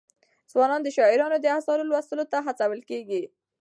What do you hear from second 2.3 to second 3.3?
ته هڅول کېږي.